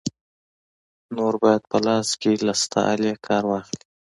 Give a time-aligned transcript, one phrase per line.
[1.15, 3.83] نور باید په لاس کې له شته آلې کار واخلې.